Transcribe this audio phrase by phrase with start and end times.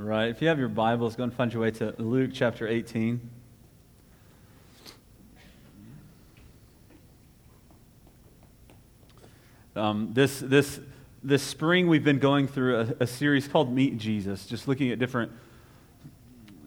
[0.00, 0.30] right?
[0.30, 3.20] If you have your Bibles, go and find your way to Luke chapter 18.
[9.76, 10.80] Um, this, this,
[11.22, 14.98] this spring, we've been going through a, a series called Meet Jesus, just looking at
[14.98, 15.32] different,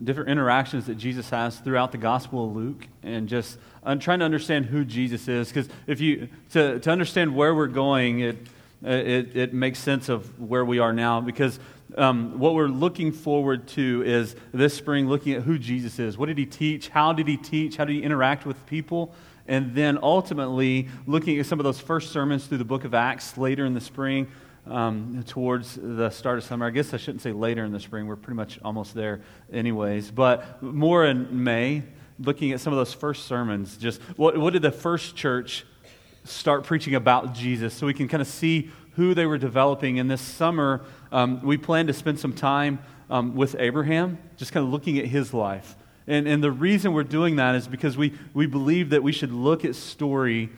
[0.04, 4.26] different interactions that Jesus has throughout the Gospel of Luke and just I'm trying to
[4.26, 5.50] understand who Jesus is.
[5.50, 8.38] Because if you, to, to understand where we're going, it,
[8.84, 11.60] it, it makes sense of where we are now because
[11.98, 16.18] um, what we're looking forward to is this spring looking at who Jesus is.
[16.18, 16.90] What did he teach?
[16.90, 17.78] How did he teach?
[17.78, 19.14] How did he interact with people?
[19.48, 23.38] And then ultimately looking at some of those first sermons through the book of Acts
[23.38, 24.28] later in the spring
[24.68, 26.66] um, towards the start of summer.
[26.66, 28.08] I guess I shouldn't say later in the spring.
[28.08, 30.12] We're pretty much almost there, anyways.
[30.12, 31.84] But more in May,
[32.20, 33.78] looking at some of those first sermons.
[33.78, 35.66] Just what, what did the first church
[36.24, 40.00] start preaching about Jesus so we can kind of see who they were developing.
[40.00, 42.80] And this summer, um, we plan to spend some time
[43.10, 45.76] um, with Abraham, just kind of looking at his life.
[46.08, 49.32] And, and the reason we're doing that is because we, we believe that we should
[49.32, 50.50] look at story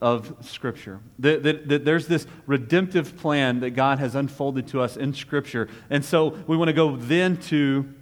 [0.00, 1.00] of Scripture.
[1.18, 5.68] That, that, that, there's this redemptive plan that God has unfolded to us in Scripture.
[5.90, 7.92] And so we want to go then to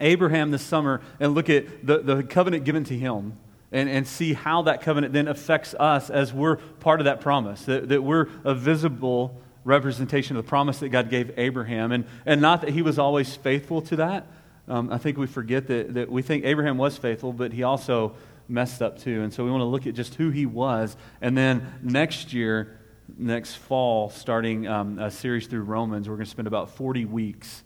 [0.00, 3.38] Abraham this summer and look at the, the covenant given to him
[3.74, 7.64] and, and see how that covenant then affects us as we're part of that promise,
[7.64, 11.90] that, that we're a visible representation of the promise that God gave Abraham.
[11.90, 14.28] And, and not that he was always faithful to that.
[14.68, 18.14] Um, I think we forget that, that we think Abraham was faithful, but he also
[18.48, 19.22] messed up too.
[19.22, 20.96] And so we want to look at just who he was.
[21.20, 22.78] And then next year,
[23.18, 27.64] next fall, starting um, a series through Romans, we're going to spend about 40 weeks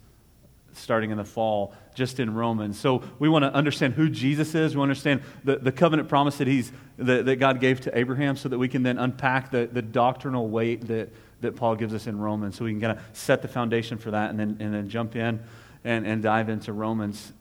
[0.73, 2.79] starting in the fall just in Romans.
[2.79, 4.75] So we want to understand who Jesus is.
[4.75, 8.49] We understand the, the covenant promise that, he's, that, that God gave to Abraham so
[8.49, 11.09] that we can then unpack the, the doctrinal weight that,
[11.41, 12.57] that Paul gives us in Romans.
[12.57, 15.15] So we can kind of set the foundation for that and then, and then jump
[15.15, 15.41] in
[15.83, 17.33] and, and dive into Romans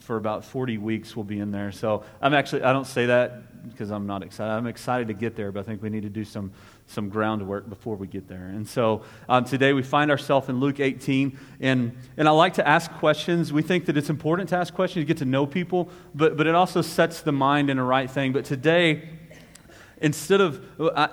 [0.00, 1.72] for about 40 weeks we'll be in there.
[1.72, 4.52] So I'm actually, I don't say that because I'm not excited.
[4.52, 6.52] I'm excited to get there, but I think we need to do some,
[6.86, 8.46] some groundwork before we get there.
[8.46, 11.38] And so um, today we find ourselves in Luke 18.
[11.60, 13.52] And, and I like to ask questions.
[13.52, 16.46] We think that it's important to ask questions, to get to know people, but, but
[16.46, 18.32] it also sets the mind in the right thing.
[18.32, 19.08] But today,
[20.00, 20.64] instead of,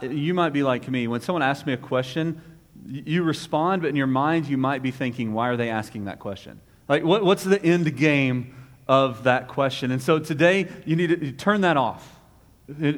[0.02, 2.42] you might be like me, when someone asks me a question,
[2.86, 6.20] you respond, but in your mind, you might be thinking, why are they asking that
[6.20, 6.60] question?
[6.88, 8.56] Like, what, what's the end game
[8.92, 9.90] of that question.
[9.92, 12.20] And so today, you need to turn that off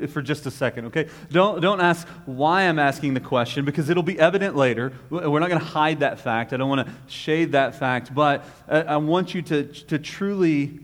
[0.07, 1.09] for just a second, okay?
[1.31, 4.93] Don't, don't ask why I'm asking the question because it'll be evident later.
[5.09, 6.53] We're not going to hide that fact.
[6.53, 10.79] I don't want to shade that fact, but I want you to, to truly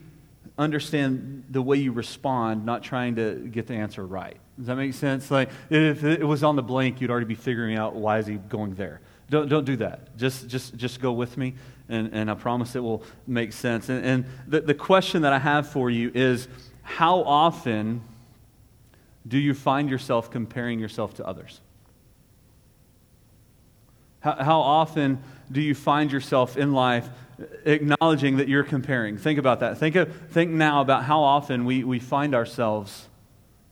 [0.58, 4.38] understand the way you respond, not trying to get the answer right.
[4.58, 5.32] Does that make sense?
[5.32, 8.36] Like, if it was on the blank, you'd already be figuring out why is he
[8.36, 9.00] going there.
[9.30, 10.18] Don't, don't do that.
[10.18, 11.56] Just, just, just go with me,
[11.88, 13.88] and, and I promise it will make sense.
[13.88, 16.50] And, and the, the question that I have for you is
[16.82, 18.02] how often
[19.30, 21.62] do you find yourself comparing yourself to others?
[24.20, 27.08] How, how often do you find yourself in life
[27.64, 29.18] acknowledging that you're comparing?
[29.18, 29.78] Think about that.
[29.78, 33.08] Think, of, think now about how often we, we find ourselves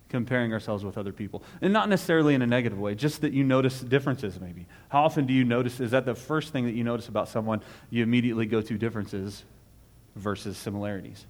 [0.09, 1.43] comparing ourselves with other people.
[1.59, 4.65] And not necessarily in a negative way, just that you notice differences maybe.
[4.87, 7.61] How often do you notice, is that the first thing that you notice about someone,
[7.89, 9.43] you immediately go to differences
[10.15, 11.25] versus similarities?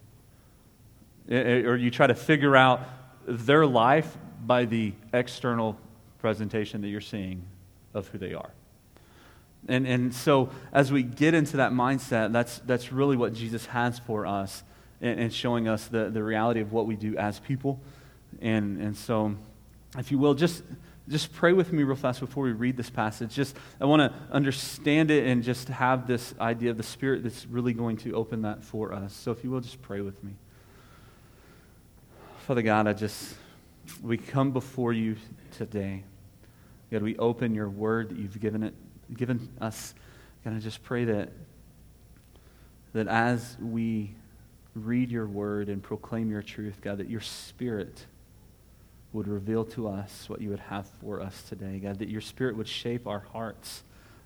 [1.30, 2.82] Or you try to figure out
[3.28, 5.78] their life by the external
[6.20, 7.44] presentation that you're seeing
[7.94, 8.52] of who they are.
[9.68, 14.00] And, and so, as we get into that mindset, that's, that's really what Jesus has
[14.00, 14.64] for us
[15.02, 17.80] and, showing us the, the reality of what we do as people
[18.42, 19.36] and, and so,
[19.98, 20.64] if you will, just,
[21.08, 23.34] just pray with me real fast before we read this passage.
[23.34, 27.46] Just, I want to understand it and just have this idea of the Spirit that's
[27.46, 29.14] really going to open that for us.
[29.14, 30.34] So, if you will, just pray with me.
[32.48, 33.36] Father God, I just,
[34.02, 35.18] we come before you
[35.58, 36.06] today.
[36.90, 38.74] God, we open your word that you've given, it,
[39.14, 39.94] given us.
[40.46, 41.34] God, I just pray that,
[42.94, 44.16] that as we
[44.76, 48.06] read your word and proclaim your truth, God, that your spirit
[49.12, 51.80] would reveal to us what you would have for us today.
[51.80, 53.84] God, that your Spirit would shape our hearts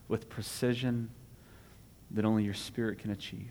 [0.07, 1.09] with precision
[2.11, 3.49] that only your Spirit can achieve.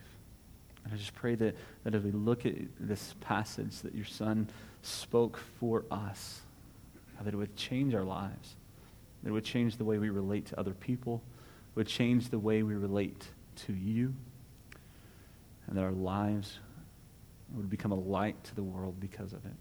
[0.85, 4.49] And I just pray that, that as we look at this passage that your Son
[4.83, 6.41] spoke for us,
[7.23, 8.57] that it would change our lives,
[9.23, 11.23] that it would change the way we relate to other people,
[11.75, 13.29] would change the way we relate
[13.67, 14.15] to you,
[15.67, 16.59] and that our lives
[17.55, 19.53] would become a light to the world because of it.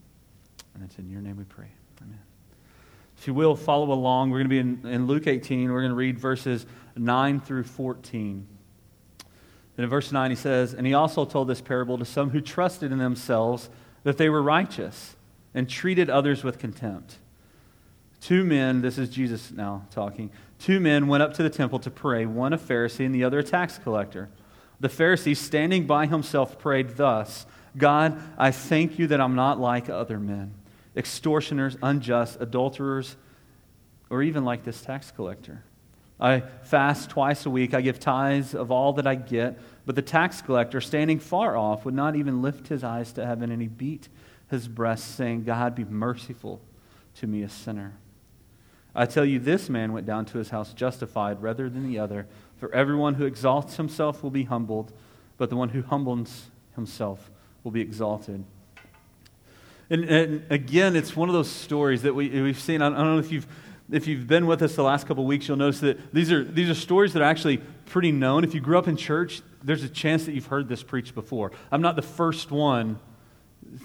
[0.74, 1.68] And it's in your name we pray.
[2.02, 2.20] Amen.
[3.18, 4.30] If you will, follow along.
[4.30, 5.72] We're going to be in, in Luke 18.
[5.72, 8.48] We're going to read verses 9 through 14.
[9.76, 12.40] And in verse 9, he says, And he also told this parable to some who
[12.40, 13.70] trusted in themselves
[14.04, 15.16] that they were righteous
[15.54, 17.18] and treated others with contempt.
[18.22, 20.30] Two men, this is Jesus now talking,
[20.60, 23.40] two men went up to the temple to pray, one a Pharisee and the other
[23.40, 24.30] a tax collector.
[24.80, 27.46] The Pharisee, standing by himself, prayed thus
[27.78, 30.54] God, I thank you that I'm not like other men,
[30.96, 33.16] extortioners, unjust, adulterers,
[34.10, 35.64] or even like this tax collector.
[36.20, 37.74] I fast twice a week.
[37.74, 39.58] I give tithes of all that I get.
[39.90, 43.50] But the tax collector, standing far off, would not even lift his eyes to heaven,
[43.52, 44.08] and he beat
[44.52, 46.62] his breast, saying, God, be merciful
[47.16, 47.94] to me, a sinner.
[48.94, 52.28] I tell you, this man went down to his house justified rather than the other.
[52.58, 54.94] For everyone who exalts himself will be humbled,
[55.40, 57.32] but the one who humbles himself
[57.64, 58.44] will be exalted.
[59.90, 62.84] And, and again, it's one of those stories that we, we've seen.
[62.84, 63.48] I don't know if you've
[63.92, 66.44] if you've been with us the last couple of weeks, you'll notice that these are,
[66.44, 67.58] these are stories that are actually
[67.88, 68.44] pretty known.
[68.44, 71.52] If you grew up in church, there's a chance that you've heard this preached before.
[71.72, 73.00] I'm not the first one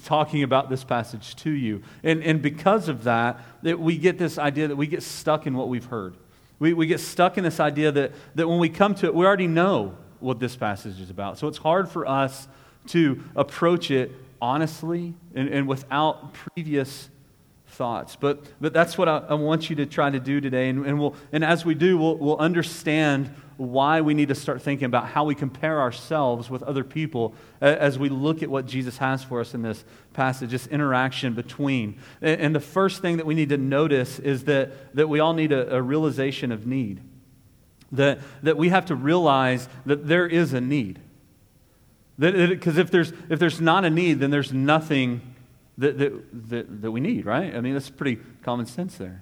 [0.03, 1.83] talking about this passage to you.
[2.03, 5.55] And, and because of that, that we get this idea that we get stuck in
[5.55, 6.15] what we've heard.
[6.59, 9.25] We, we get stuck in this idea that, that when we come to it, we
[9.25, 11.37] already know what this passage is about.
[11.37, 12.47] So it's hard for us
[12.87, 14.11] to approach it
[14.41, 17.09] honestly and, and without previous
[17.75, 18.15] thoughts.
[18.15, 20.69] But, but that's what I, I, want you to try to do today.
[20.69, 24.61] And, and, we'll, and as we do, we'll, we'll understand why we need to start
[24.61, 28.97] thinking about how we compare ourselves with other people as we look at what Jesus
[28.97, 31.99] has for us in this passage, this interaction between.
[32.21, 35.51] And, the first thing that we need to notice is that, that we all need
[35.51, 37.01] a, a realization of need.
[37.91, 40.99] That, that we have to realize that there is a need.
[42.17, 45.34] Because if there's, if there's not a need, then there's nothing
[45.77, 47.55] that, that, that, that we need, right?
[47.55, 49.21] I mean, that's pretty common sense there.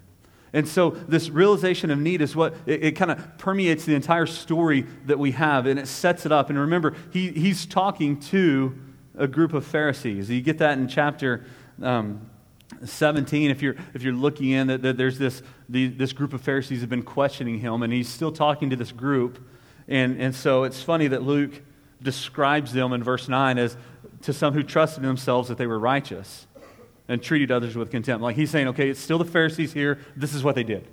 [0.56, 4.28] And so, this realization of need is what it, it kind of permeates the entire
[4.28, 6.52] story that we have, and it sets it up.
[6.52, 8.78] And remember, he, he's talking to
[9.18, 10.30] a group of Pharisees.
[10.30, 11.46] You get that in chapter
[11.82, 12.30] um,
[12.84, 13.50] 17.
[13.50, 16.82] If you're, if you're looking in, that, that there's this, the, this group of Pharisees
[16.82, 19.44] have been questioning him, and he's still talking to this group.
[19.88, 21.64] And, and so, it's funny that Luke
[22.04, 23.76] describes them in verse 9 as
[24.24, 26.48] to some who trusted in themselves that they were righteous
[27.08, 28.24] and treated others with contempt.
[28.24, 30.00] Like he's saying, okay, it's still the Pharisees here.
[30.16, 30.88] This is what they did.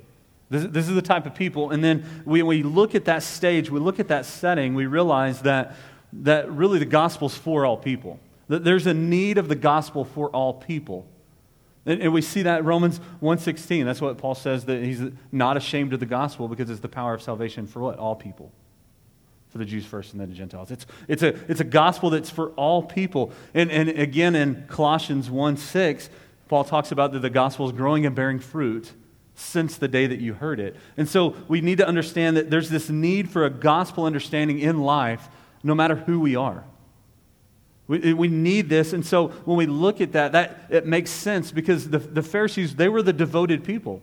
[0.51, 1.71] This, this is the type of people.
[1.71, 5.43] And then when we look at that stage, we look at that setting, we realize
[5.43, 5.77] that,
[6.13, 8.19] that really the gospel's for all people.
[8.49, 11.07] That there's a need of the gospel for all people.
[11.87, 13.85] And, we see that in Romans 1.16.
[13.85, 15.01] That's what Paul says, that he's
[15.33, 17.99] not ashamed of the gospel because it's the power of salvation for what?
[17.99, 18.53] All people
[19.51, 20.71] for the Jews first and then the Gentiles.
[20.71, 23.33] It's, it's, a, it's a gospel that's for all people.
[23.53, 26.09] And, and again, in Colossians 1 6,
[26.49, 28.93] Paul talks about that the gospel is growing and bearing fruit
[29.35, 30.77] since the day that you heard it.
[30.97, 34.81] And so we need to understand that there's this need for a gospel understanding in
[34.81, 35.29] life,
[35.63, 36.65] no matter who we are.
[37.89, 38.93] We, we need this.
[38.93, 42.77] And so when we look at that, that it makes sense because the, the Pharisees,
[42.77, 44.01] they were the devoted people.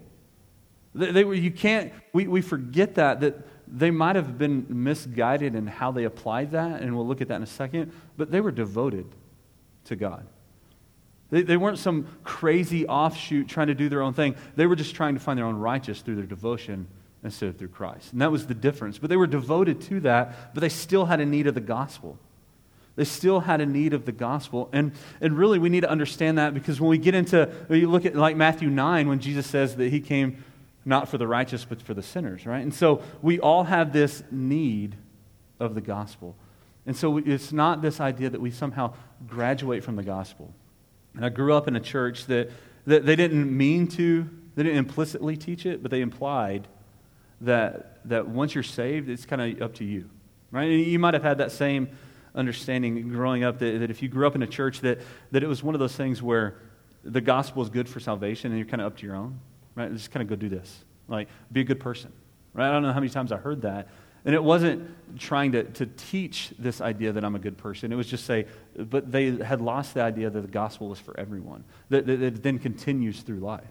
[0.94, 5.56] They, they were, you can't, we, we forget that, that they might have been misguided
[5.56, 8.42] in how they applied that, and we'll look at that in a second, but they
[8.42, 9.06] were devoted
[9.86, 10.26] to God.
[11.30, 14.36] They, they weren't some crazy offshoot trying to do their own thing.
[14.56, 16.88] They were just trying to find their own righteousness through their devotion
[17.24, 18.14] instead of through Christ.
[18.14, 18.98] And that was the difference.
[18.98, 22.18] But they were devoted to that, but they still had a need of the gospel.
[22.96, 24.70] They still had a need of the gospel.
[24.72, 28.06] And, and really, we need to understand that because when we get into, you look
[28.06, 30.44] at like Matthew 9, when Jesus says that he came
[30.88, 32.62] not for the righteous, but for the sinners, right?
[32.62, 34.96] And so we all have this need
[35.60, 36.36] of the gospel.
[36.86, 38.94] And so it's not this idea that we somehow
[39.28, 40.54] graduate from the gospel.
[41.14, 42.52] And I grew up in a church that,
[42.86, 46.70] that they didn't mean to, they didn't implicitly teach it, but they implied
[47.42, 50.10] that, that once you're saved, it's kind of up to you,
[50.52, 50.70] right?
[50.70, 51.90] And you might have had that same
[52.34, 55.00] understanding growing up that, that if you grew up in a church that,
[55.32, 56.56] that it was one of those things where
[57.04, 59.38] the gospel is good for salvation and you're kind of up to your own
[59.78, 59.94] right?
[59.94, 60.84] Just kind of go do this.
[61.08, 62.12] Like, be a good person,
[62.54, 62.68] right?
[62.68, 63.88] I don't know how many times I heard that.
[64.26, 67.94] And it wasn't trying to, to teach this idea that I'm a good person.
[67.94, 71.18] It was just say, but they had lost the idea that the gospel was for
[71.18, 73.64] everyone, that, that it then continues through life.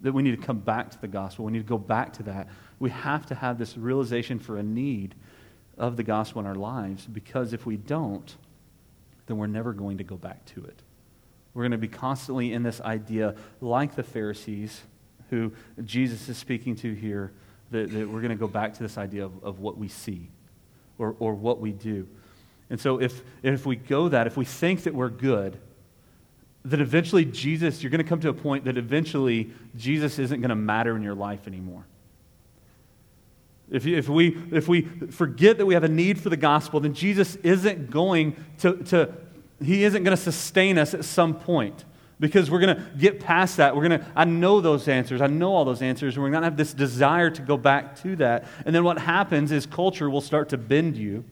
[0.00, 1.44] That we need to come back to the gospel.
[1.44, 2.48] We need to go back to that.
[2.80, 5.14] We have to have this realization for a need
[5.78, 8.34] of the gospel in our lives because if we don't,
[9.26, 10.82] then we're never going to go back to it.
[11.54, 14.82] We're going to be constantly in this idea, like the Pharisees
[15.30, 15.52] who
[15.84, 17.32] Jesus is speaking to here,
[17.70, 20.28] that, that we're going to go back to this idea of, of what we see
[20.98, 22.06] or, or what we do.
[22.70, 25.58] And so if, if we go that, if we think that we're good,
[26.64, 30.48] that eventually Jesus, you're going to come to a point that eventually Jesus isn't going
[30.48, 31.86] to matter in your life anymore.
[33.70, 36.94] If, if, we, if we forget that we have a need for the gospel, then
[36.94, 39.12] Jesus isn't going to, to
[39.62, 41.84] he isn't going to sustain us at some point
[42.18, 43.76] because we're going to get past that.
[43.76, 45.20] We're going to, I know those answers.
[45.20, 46.14] I know all those answers.
[46.14, 48.46] And we're going to have this desire to go back to that.
[48.64, 51.24] And then what happens is culture will start to bend you.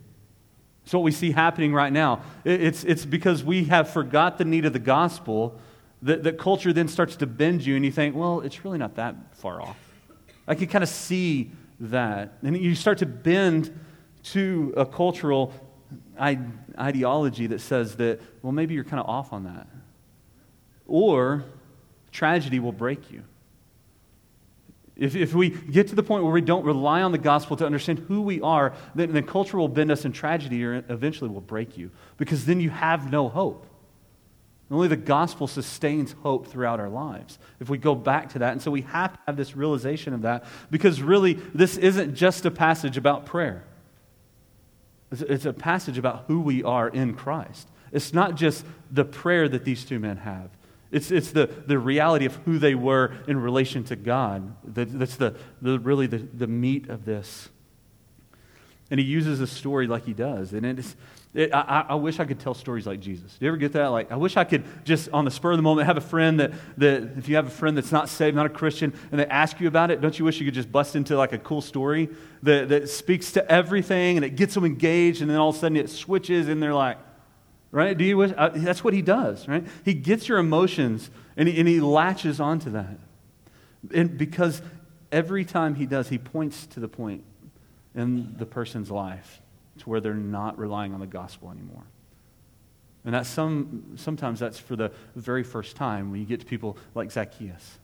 [0.84, 2.22] It's what we see happening right now.
[2.44, 5.58] It's, it's because we have forgot the need of the gospel
[6.02, 8.96] that, that culture then starts to bend you, and you think, well, it's really not
[8.96, 9.78] that far off.
[10.46, 11.50] I can kind of see
[11.80, 12.34] that.
[12.42, 13.74] And you start to bend
[14.24, 15.54] to a cultural
[16.20, 19.66] ideology that says that, well, maybe you're kind of off on that.
[20.86, 21.44] Or
[22.12, 23.24] tragedy will break you.
[24.96, 27.66] If, if we get to the point where we don't rely on the gospel to
[27.66, 31.76] understand who we are, then, culture will bend us and tragedy er, eventually will break
[31.76, 33.66] you because then you have no hope.
[34.70, 38.52] Only the gospel sustains hope throughout our lives if we go back to that.
[38.52, 42.46] And so we have to have this realization of that because really, this isn't just
[42.46, 43.64] a passage about prayer,
[45.10, 47.68] it's a passage about who we are in Christ.
[47.92, 50.50] It's not just the prayer that these two men have.
[50.94, 54.54] It's, it's the, the reality of who they were in relation to God.
[54.74, 57.48] That, that's the, the, really the, the meat of this.
[58.92, 60.52] And he uses a story like he does.
[60.52, 60.94] And it's,
[61.34, 63.32] it, I, I, wish I could tell stories like Jesus.
[63.32, 63.88] Do you ever get that?
[63.88, 66.38] Like, I wish I could just on the spur of the moment have a friend
[66.38, 69.26] that, that, if you have a friend that's not saved, not a Christian, and they
[69.26, 71.60] ask you about it, don't you wish you could just bust into like a cool
[71.60, 72.08] story
[72.44, 75.58] that, that speaks to everything and it gets them engaged, and then all of a
[75.58, 76.98] sudden it switches and they're like,
[77.74, 77.98] right?
[77.98, 78.32] Do you wish?
[78.36, 79.66] Uh, that's what he does, right?
[79.84, 82.98] He gets your emotions and he, and he latches onto that.
[83.92, 84.62] And because
[85.10, 87.24] every time he does, he points to the point
[87.94, 89.42] in the person's life
[89.78, 91.82] to where they're not relying on the gospel anymore.
[93.04, 96.78] And that's some, sometimes that's for the very first time when you get to people
[96.94, 97.78] like Zacchaeus.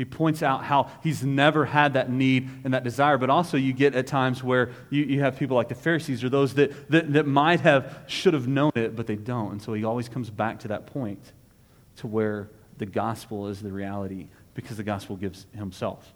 [0.00, 3.74] He points out how he's never had that need and that desire, but also you
[3.74, 7.12] get at times where you, you have people like the Pharisees or those that, that,
[7.12, 9.52] that might have, should have known it, but they don't.
[9.52, 11.20] And so he always comes back to that point
[11.96, 16.10] to where the gospel is the reality because the gospel gives himself.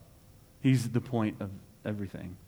[0.62, 1.50] He's the point of
[1.84, 2.38] everything.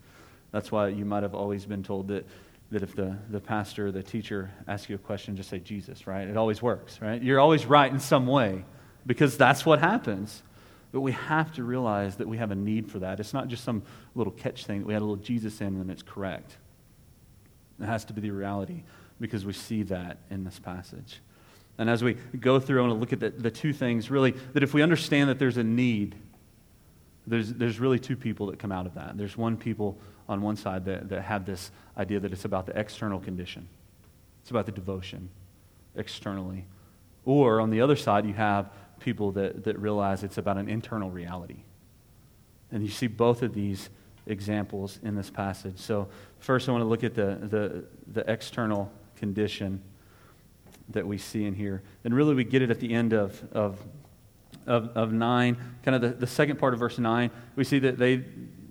[0.52, 2.26] That's why you might have always been told that,
[2.71, 6.07] that if the, the pastor or the teacher asks you a question, just say Jesus,
[6.07, 6.28] right?
[6.28, 7.23] It always works, right?
[7.23, 8.64] You're always right in some way
[9.05, 10.43] because that's what happens.
[10.93, 13.21] But we have to realize that we have a need for that.
[13.21, 13.83] It's not just some
[14.14, 16.57] little catch thing that we had a little Jesus in and it's correct.
[17.81, 18.83] It has to be the reality
[19.21, 21.21] because we see that in this passage.
[21.78, 24.33] And as we go through, I want to look at the, the two things really
[24.55, 26.14] that if we understand that there's a need,
[27.26, 29.19] there's, there's really two people that come out of that.
[29.19, 32.78] There's one people on one side that, that have this idea that it's about the
[32.78, 33.69] external condition,
[34.40, 35.28] it's about the devotion
[35.97, 36.64] externally.
[37.25, 41.10] Or on the other side, you have people that, that realize it's about an internal
[41.10, 41.62] reality.
[42.72, 43.90] And you see both of these
[44.26, 45.78] examples in this passage.
[45.78, 46.08] So,
[46.40, 49.80] first, I want to look at the, the, the external condition
[50.90, 51.82] that we see in here.
[52.04, 53.78] And really, we get it at the end of, of,
[54.66, 57.30] of, of 9, kind of the, the second part of verse 9.
[57.54, 58.24] We see that they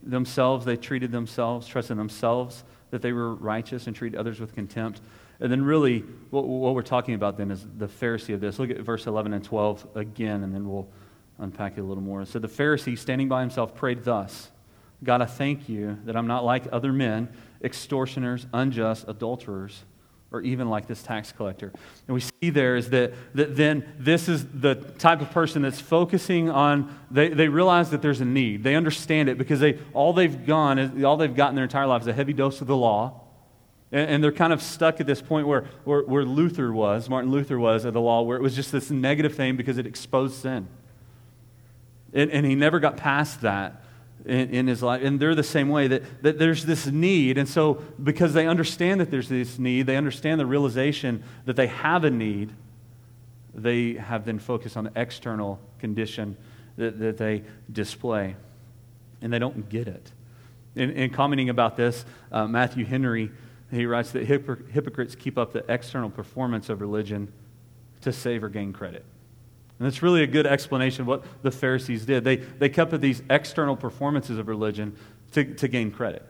[0.03, 2.63] themselves, they treated themselves, trusted themselves
[2.95, 5.01] that they were righteous and treated others with contempt.
[5.41, 5.99] And then, really,
[6.29, 8.57] what, what, we're talking about then is the Pharisee of this.
[8.57, 10.87] Look at verse 11 and 12 again, and then we'll
[11.37, 12.23] unpack it a little more.
[12.23, 14.49] So, the Pharisee, standing by himself, prayed thus
[15.03, 17.27] God, I thank you that I'm not like other men,
[17.61, 19.83] extortioners, unjust, adulterers,
[20.31, 21.71] or even like this tax collector.
[22.07, 25.79] And we see there is that, that then this is the type of person that's
[25.79, 28.63] focusing on, they, they realize that there's a need.
[28.63, 32.07] They understand it because they, all they've gone, all they've gotten their entire life is
[32.07, 33.21] a heavy dose of the law
[33.91, 37.31] and, and they're kind of stuck at this point where, where, where Luther was, Martin
[37.31, 40.35] Luther was at the law, where it was just this negative thing because it exposed
[40.35, 40.67] sin.
[42.13, 43.81] And, and he never got past that
[44.25, 45.01] in, in, his life.
[45.03, 47.37] And they're the same way that, that there's this need.
[47.37, 51.67] And so, because they understand that there's this need, they understand the realization that they
[51.67, 52.51] have a need,
[53.53, 56.35] they have then focused on the external condition
[56.77, 58.35] that, that they display.
[59.21, 60.11] And they don't get it.
[60.75, 63.31] In, in commenting about this, uh, Matthew Henry
[63.71, 67.31] he writes that hypocrites keep up the external performance of religion
[68.01, 69.03] to save or gain credit.
[69.77, 72.23] And that's really a good explanation of what the Pharisees did.
[72.23, 74.95] They, they kept up these external performances of religion
[75.33, 76.25] to, to gain credit,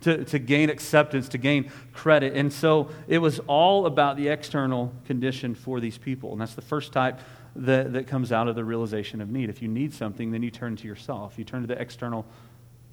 [0.00, 2.34] to, to gain acceptance, to gain credit.
[2.34, 6.32] And so it was all about the external condition for these people.
[6.32, 7.20] And that's the first type
[7.54, 9.50] that, that comes out of the realization of need.
[9.50, 12.24] If you need something, then you turn to yourself, you turn to the external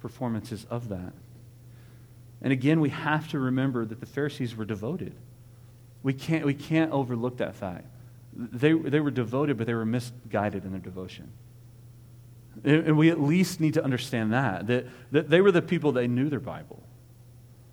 [0.00, 1.14] performances of that.
[2.42, 5.14] And again, we have to remember that the Pharisees were devoted.
[6.02, 7.86] We can't, we can't overlook that fact.
[8.36, 11.32] They, they were devoted, but they were misguided in their devotion.
[12.64, 16.08] And we at least need to understand that, that, that they were the people that
[16.08, 16.82] knew their Bible.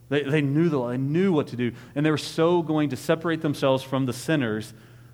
[0.10, 2.90] They, they knew the law, they knew what to do, and they were so going
[2.90, 4.74] to separate themselves from the sinners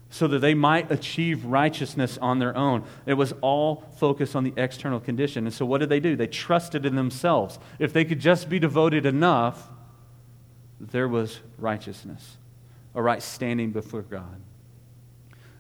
[0.10, 2.84] so that they might achieve righteousness on their own.
[3.06, 5.46] It was all focused on the external condition.
[5.46, 6.16] And so, what did they do?
[6.16, 7.60] They trusted in themselves.
[7.77, 9.70] If they could just be devoted enough,
[10.80, 12.38] there was righteousness,
[12.96, 14.42] a right standing before God.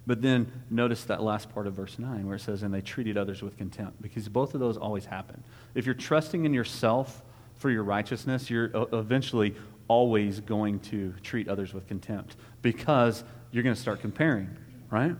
[0.07, 3.17] But then notice that last part of verse 9 where it says, and they treated
[3.17, 5.43] others with contempt, because both of those always happen.
[5.75, 7.21] If you're trusting in yourself
[7.55, 9.53] for your righteousness, you're eventually
[9.89, 14.49] always going to treat others with contempt because you're going to start comparing,
[14.89, 15.13] right?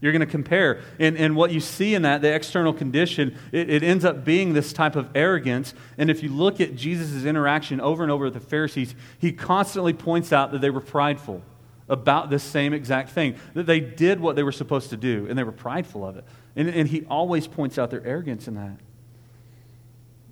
[0.00, 0.80] You're going to compare.
[0.98, 4.54] And, and what you see in that, the external condition, it, it ends up being
[4.54, 5.74] this type of arrogance.
[5.98, 9.92] And if you look at Jesus' interaction over and over with the Pharisees, he constantly
[9.92, 11.42] points out that they were prideful
[11.90, 15.38] about this same exact thing, that they did what they were supposed to do, and
[15.38, 16.24] they were prideful of it.
[16.56, 18.78] And, and he always points out their arrogance in that.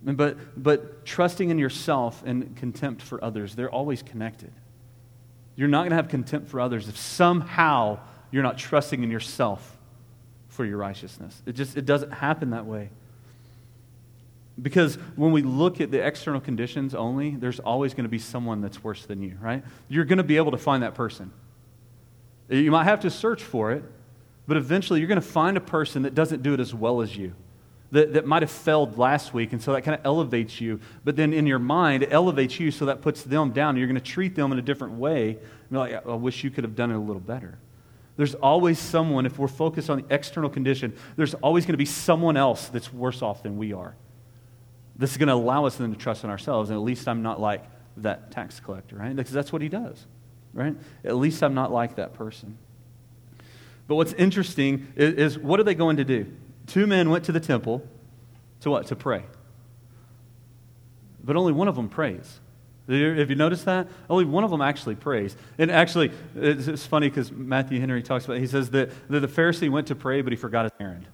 [0.03, 4.53] But, but trusting in yourself and contempt for others, they're always connected.
[5.57, 7.99] You're not going to have contempt for others if somehow
[8.31, 9.77] you're not trusting in yourself
[10.49, 11.43] for your righteousness.
[11.47, 12.91] It just it doesn't happen that way.
[14.61, 18.61] Because when we look at the external conditions only, there's always going to be someone
[18.61, 19.65] that's worse than you, right?
[19.89, 21.33] You're going to be able to find that person.
[22.49, 23.85] You might have to search for it,
[24.47, 27.15] but eventually you're going to find a person that doesn't do it as well as
[27.15, 27.35] you,
[27.93, 30.81] that, that might have failed last week, and so that kind of elevates you.
[31.05, 33.77] But then in your mind, it elevates you, so that puts them down.
[33.77, 35.37] You're going to treat them in a different way.
[35.71, 37.59] You're like, I wish you could have done it a little better.
[38.17, 41.85] There's always someone, if we're focused on the external condition, there's always going to be
[41.85, 43.95] someone else that's worse off than we are.
[44.97, 47.23] This is going to allow us then to trust in ourselves, and at least I'm
[47.23, 47.65] not like
[47.99, 49.15] that tax collector, right?
[49.15, 50.07] Because that's what he does
[50.53, 50.75] right?
[51.05, 52.59] At least I'm not like that person.
[53.87, 56.27] But what's interesting is, is what are they going to do?
[56.67, 57.87] Two men went to the temple
[58.61, 58.87] to what?
[58.89, 59.25] To pray.
[61.25, 62.41] But only one of them prays.
[62.89, 63.87] Have you noticed that?
[64.09, 65.37] Only one of them actually prays.
[65.59, 68.41] And actually, it's, funny because Matthew Henry talks about it.
[68.41, 71.07] He says that, that the Pharisee went to pray, but he forgot his errand.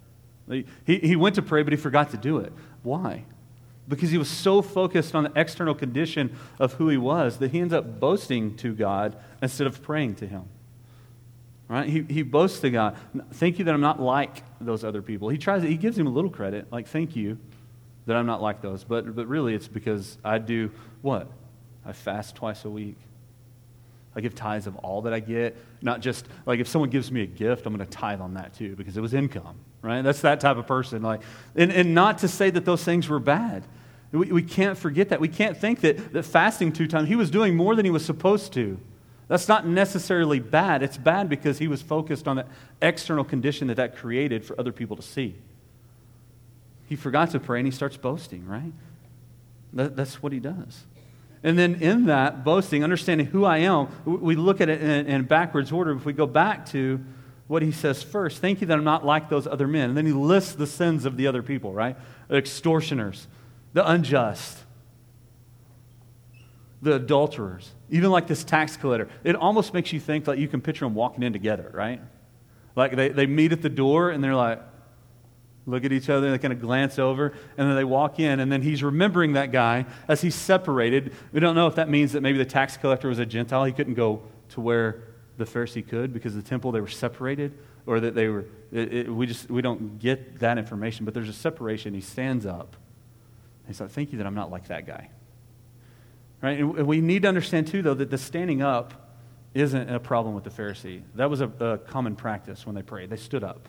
[0.49, 2.53] He, he went to pray, but he forgot to do it.
[2.83, 3.25] Why?
[3.89, 7.61] Because he was so focused on the external condition of who he was that he
[7.61, 10.45] ends up boasting to God instead of praying to him.
[11.69, 11.89] Right?
[11.89, 12.97] He, he boasts to God,
[13.33, 15.29] thank you that I'm not like those other people.
[15.29, 17.39] He tries, he gives him a little credit, like, thank you
[18.07, 18.85] that I'm not like those.
[18.85, 20.71] But, but really, it's because I do
[21.01, 21.29] what?
[21.85, 22.97] I fast twice a week.
[24.15, 25.57] I give tithes of all that I get.
[25.83, 28.55] Not just, like, if someone gives me a gift, I'm going to tithe on that
[28.55, 30.03] too because it was income right?
[30.03, 31.03] That's that type of person.
[31.03, 31.21] Like,
[31.55, 33.63] and, and not to say that those things were bad.
[34.11, 35.21] We, we can't forget that.
[35.21, 38.05] We can't think that, that fasting two times, he was doing more than he was
[38.05, 38.79] supposed to.
[39.29, 40.83] That's not necessarily bad.
[40.83, 42.47] It's bad because he was focused on the
[42.83, 45.35] external condition that that created for other people to see.
[46.87, 48.73] He forgot to pray and he starts boasting, right?
[49.73, 50.85] That, that's what he does.
[51.43, 55.23] And then in that boasting, understanding who I am, we look at it in, in
[55.25, 55.93] backwards order.
[55.93, 57.05] If we go back to
[57.47, 58.41] what he says first.
[58.41, 59.91] Thank you that I'm not like those other men.
[59.91, 61.97] And then he lists the sins of the other people, right?
[62.29, 63.27] The extortioners,
[63.73, 64.59] the unjust,
[66.81, 69.09] the adulterers, even like this tax collector.
[69.25, 72.01] It almost makes you think that you can picture them walking in together, right?
[72.77, 74.61] Like they, they meet at the door and they're like,
[75.67, 78.53] look at each other, they kind of glance over, and then they walk in, and
[78.53, 81.15] then he's remembering that guy as he's separated.
[81.33, 83.65] We don't know if that means that maybe the tax collector was a Gentile.
[83.65, 85.05] He couldn't go to where
[85.37, 89.15] the Pharisee could because the temple they were separated or that they were it, it,
[89.15, 91.95] we just we don't get that information but there's a separation.
[91.95, 92.77] He stands up.
[93.67, 95.11] He's like thank you that i'm not like that guy.
[96.43, 96.59] Right?
[96.59, 99.05] And we need to understand too though that the standing up
[99.55, 101.03] isn't a problem with the pharisee.
[101.15, 103.09] That was a, a common practice when they prayed.
[103.09, 103.69] They stood up.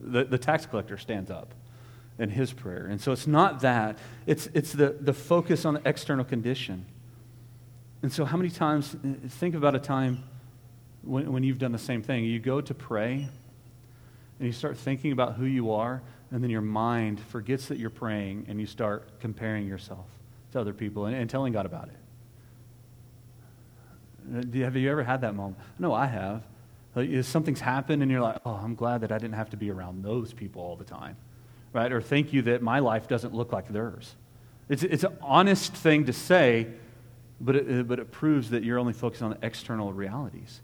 [0.00, 1.52] The, the tax collector stands up
[2.18, 2.86] in his prayer.
[2.86, 3.98] And so it's not that.
[4.26, 6.86] It's, it's the, the focus on the external condition.
[8.02, 8.94] And so how many times
[9.28, 10.22] think about a time
[11.02, 12.24] when, when you've done the same thing.
[12.24, 13.28] You go to pray
[14.38, 17.90] and you start thinking about who you are, and then your mind forgets that you're
[17.90, 20.06] praying and you start comparing yourself
[20.52, 21.96] to other people and, and telling God about it.
[24.32, 25.58] Uh, have you ever had that moment?
[25.78, 26.44] No, I have.
[26.94, 29.70] Like, something's happened and you're like, oh, I'm glad that I didn't have to be
[29.70, 31.16] around those people all the time.
[31.72, 31.92] Right?
[31.92, 34.14] Or thank you that my life doesn't look like theirs.
[34.68, 36.68] It's, it's an honest thing to say,
[37.40, 40.60] but it, but it proves that you're only focused on external realities.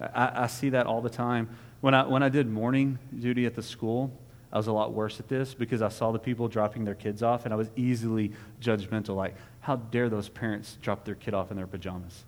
[0.00, 1.48] I, I see that all the time.
[1.80, 4.12] When I, when I did morning duty at the school,
[4.52, 7.22] I was a lot worse at this because I saw the people dropping their kids
[7.22, 9.16] off, and I was easily judgmental.
[9.16, 12.24] Like, how dare those parents drop their kid off in their pajamas?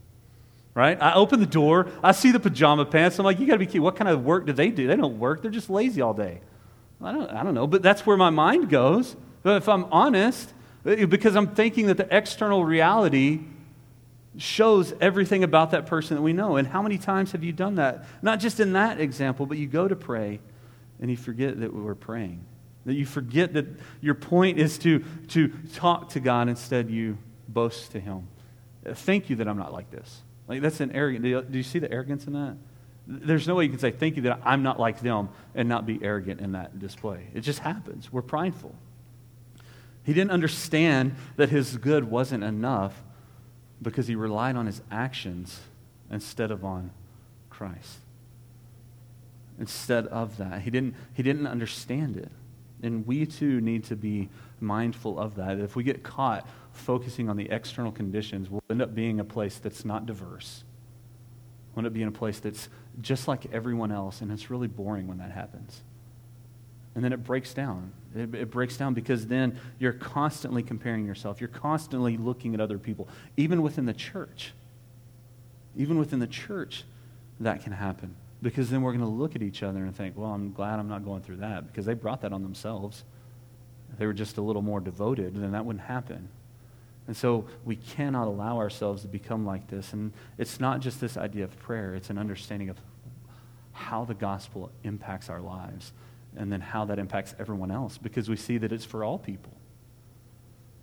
[0.75, 1.01] Right?
[1.01, 3.19] I open the door, I see the pajama pants.
[3.19, 3.83] I'm like, you got to be kidding.
[3.83, 4.87] What kind of work do they do?
[4.87, 6.41] They don't work, they're just lazy all day.
[7.03, 9.17] I don't, I don't know, but that's where my mind goes.
[9.43, 10.53] But if I'm honest,
[10.85, 13.41] eh, because I'm thinking that the external reality
[14.39, 16.57] shows everything about that person that we know.
[16.57, 18.07] And how many times have you done that?
[18.23, 20.41] Not just in that example, but you go to pray
[21.01, 22.45] and you forget that we're praying.
[22.87, 23.67] That you forget that
[24.01, 28.29] your point is to, to talk to God, instead, you boast to Him.
[28.87, 30.23] Uh, thank you that I'm not like this.
[30.47, 31.25] Like, that's an arrogant.
[31.25, 32.57] Do you, do you see the arrogance in that?
[33.07, 35.87] There's no way you can say, Thank you that I'm not like them and not
[35.87, 37.27] be arrogant in that display.
[37.35, 38.13] It just happens.
[38.13, 38.75] We're prideful.
[40.05, 43.03] He didn't understand that his good wasn't enough
[43.81, 45.61] because he relied on his actions
[46.11, 46.91] instead of on
[47.51, 47.99] Christ.
[49.59, 52.31] Instead of that, he didn't, he didn't understand it.
[52.83, 54.29] And we too need to be
[54.61, 55.59] mindful of that.
[55.59, 59.59] If we get caught focusing on the external conditions, we'll end up being a place
[59.59, 60.63] that's not diverse.
[61.75, 62.69] We'll end up being a place that's
[63.01, 65.83] just like everyone else, and it's really boring when that happens.
[66.95, 67.93] And then it breaks down.
[68.15, 71.41] It, it, breaks down because then you're constantly comparing yourself.
[71.41, 74.53] You're constantly looking at other people, even within the church.
[75.77, 76.85] Even within the church,
[77.41, 78.17] that can happen.
[78.43, 80.89] Because then we're going to look at each other and think, well, I'm glad I'm
[80.89, 83.05] not going through that because they brought that on themselves.
[83.93, 86.29] If they were just a little more devoted, then that wouldn't happen.
[87.07, 89.93] And so we cannot allow ourselves to become like this.
[89.93, 92.77] And it's not just this idea of prayer, it's an understanding of
[93.73, 95.93] how the gospel impacts our lives
[96.39, 99.53] and then how that impacts everyone else because we see that it's for all people.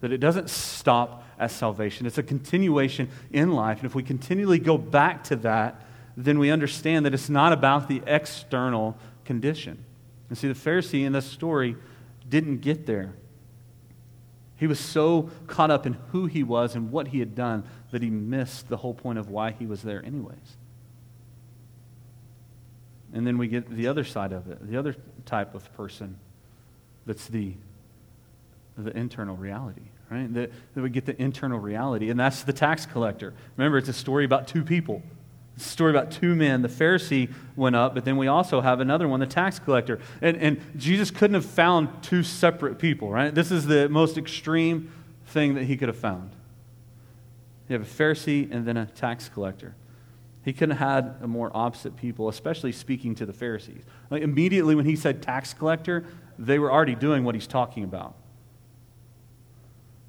[0.01, 3.79] That it doesn't stop at salvation, it's a continuation in life.
[3.79, 5.81] And if we continually go back to that,
[6.17, 9.83] then we understand that it's not about the external condition.
[10.29, 11.75] And see, the Pharisee in this story
[12.27, 13.13] didn't get there.
[14.57, 18.01] He was so caught up in who he was and what he had done that
[18.01, 20.57] he missed the whole point of why he was there, anyways.
[23.15, 24.93] And then we get the other side of it, the other
[25.25, 26.19] type of person
[27.05, 27.53] that's the,
[28.77, 30.31] the internal reality, right?
[30.33, 33.33] That, that we get the internal reality, and that's the tax collector.
[33.55, 35.01] Remember, it's a story about two people.
[35.55, 36.61] It's a story about two men.
[36.61, 40.01] The Pharisee went up, but then we also have another one, the tax collector.
[40.21, 43.33] And, and Jesus couldn't have found two separate people, right?
[43.33, 44.91] This is the most extreme
[45.27, 46.31] thing that he could have found.
[47.69, 49.73] You have a Pharisee and then a tax collector.
[50.45, 53.81] He couldn't have had a more opposite people, especially speaking to the Pharisees.
[54.11, 56.05] Like immediately when he said tax collector,
[56.37, 58.13] they were already doing what he's talking about.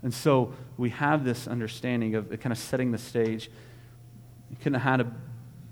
[0.02, 3.50] And so we have this understanding of kind of setting the stage.
[4.50, 5.12] He couldn't have had a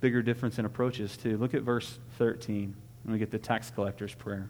[0.01, 1.37] bigger difference in approaches, too.
[1.37, 2.75] Look at verse 13
[3.05, 4.49] and we get the tax collector's prayer.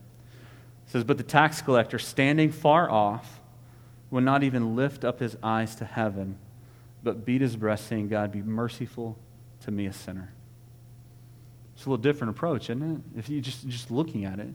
[0.87, 3.41] It says, But the tax collector, standing far off,
[4.13, 6.39] would not even lift up his eyes to heaven,
[7.03, 9.19] but beat his breast, saying, God, be merciful
[9.65, 10.33] to me, a sinner.
[11.75, 12.83] It's a little different approach, isn't
[13.15, 13.19] it?
[13.19, 14.55] If you just just looking at it,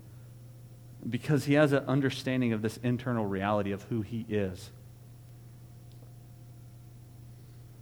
[1.08, 4.72] because he has an understanding of this internal reality of who he is.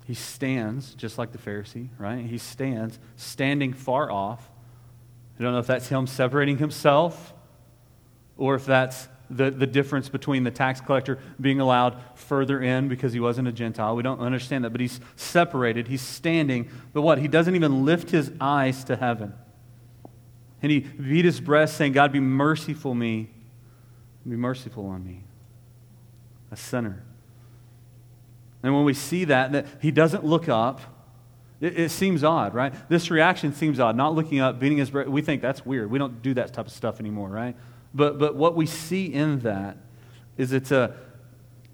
[0.06, 2.26] He stands just like the Pharisee, right?
[2.26, 4.50] He stands, standing far off.
[5.38, 7.34] I don't know if that's him separating himself
[8.38, 13.14] or if that's the, the difference between the tax collector being allowed further in because
[13.14, 13.96] he wasn't a Gentile.
[13.96, 15.88] We don't understand that, but he's separated.
[15.88, 16.70] He's standing.
[16.94, 17.20] But what?
[17.20, 19.34] He doesn't even lift his eyes to heaven.
[20.62, 23.30] And he beat his breast, saying, God, be merciful me.
[24.28, 25.24] Be merciful on me,
[26.52, 27.04] a sinner.
[28.64, 30.82] And when we see that, that he doesn't look up,
[31.62, 32.74] it, it, seems odd, right?
[32.90, 33.96] This reaction seems odd.
[33.96, 35.10] Not looking up, beating his breast.
[35.10, 35.90] We think that's weird.
[35.90, 37.56] We don't do that type of stuff anymore, right?
[37.98, 39.76] But, but what we see in that
[40.38, 40.96] is it's a,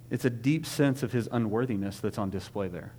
[0.10, 2.94] it's a deep sense of his unworthiness that's on display there.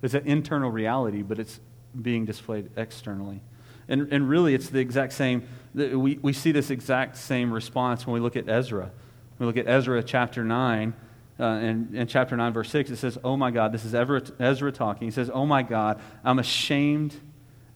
[0.00, 1.60] It's an internal reality, but it's
[2.00, 3.42] being displayed externally.
[3.86, 5.46] And, and really, it's the exact same.
[5.74, 8.90] We, we see this exact same response when we look at Ezra.
[9.38, 10.94] We look at Ezra chapter 9,
[11.38, 14.22] uh, and in chapter 9, verse 6, it says, Oh my God, this is Ezra,
[14.40, 15.06] Ezra talking.
[15.06, 17.14] He says, Oh my God, I'm ashamed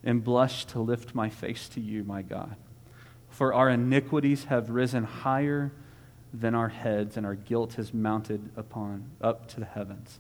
[0.03, 2.57] and blush to lift my face to you, my God.
[3.41, 5.73] For our iniquities have risen higher
[6.35, 10.19] than our heads, and our guilt has mounted upon up to the heavens.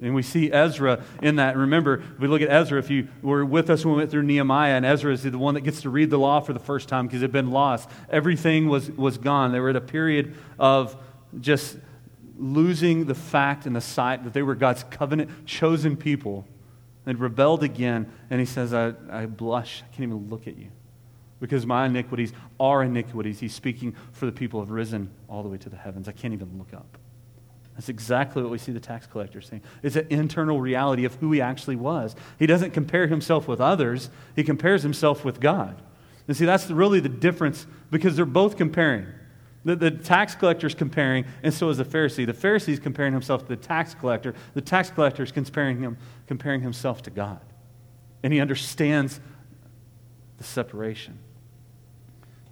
[0.00, 1.56] And we see Ezra in that.
[1.56, 4.72] Remember, we look at Ezra, if you were with us when we went through Nehemiah,
[4.72, 7.06] and Ezra is the one that gets to read the law for the first time
[7.06, 7.88] because it had been lost.
[8.10, 9.52] Everything was, was gone.
[9.52, 10.96] They were at a period of
[11.40, 11.78] just
[12.36, 16.44] losing the fact and the sight that they were God's covenant chosen people
[17.06, 18.10] and rebelled again.
[18.30, 19.84] And he says, I, I blush.
[19.84, 20.72] I can't even look at you
[21.42, 23.40] because my iniquities are iniquities.
[23.40, 26.06] He's speaking for the people who have risen all the way to the heavens.
[26.06, 26.96] I can't even look up.
[27.74, 29.62] That's exactly what we see the tax collector saying.
[29.82, 32.14] It's an internal reality of who he actually was.
[32.38, 35.82] He doesn't compare himself with others, he compares himself with God.
[36.28, 39.08] And see, that's really the difference because they're both comparing.
[39.64, 42.24] The, the tax collector is comparing, and so is the Pharisee.
[42.24, 44.34] The Pharisee is comparing himself to the tax collector.
[44.54, 47.40] The tax collector is comparing, him, comparing himself to God.
[48.22, 49.18] And he understands
[50.38, 51.18] the separation.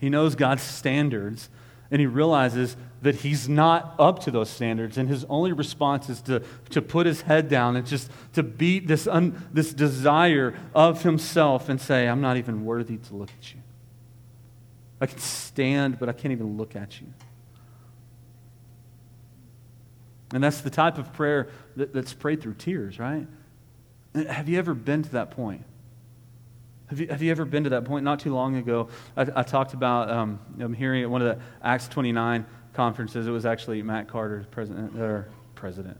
[0.01, 1.51] He knows God's standards,
[1.91, 6.23] and he realizes that he's not up to those standards, and his only response is
[6.23, 11.03] to, to put his head down and just to beat this, un, this desire of
[11.03, 13.61] himself and say, I'm not even worthy to look at you.
[15.01, 17.07] I can stand, but I can't even look at you.
[20.33, 23.27] And that's the type of prayer that, that's prayed through tears, right?
[24.15, 25.65] Have you ever been to that point?
[26.91, 28.05] Have you, have you ever been to that point?
[28.05, 31.43] Not too long ago, I, I talked about, um, I'm hearing at one of the
[31.63, 35.97] Acts 29 conferences, it was actually Matt Carter, president, or president,